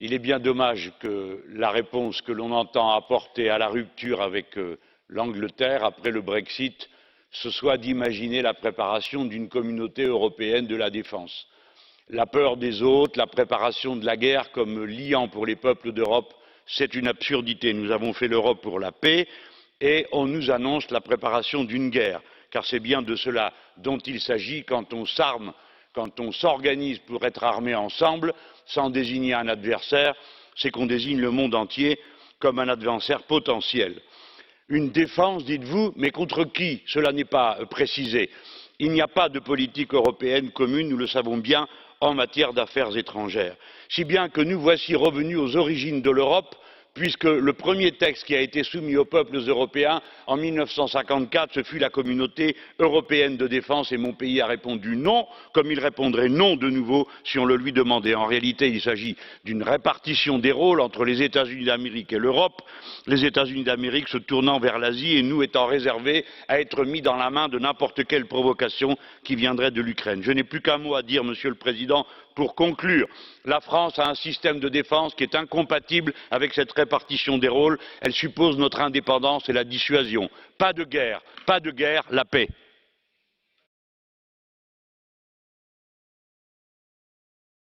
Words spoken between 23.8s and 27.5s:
il s'agit quand on s'arme quand on s'organise pour être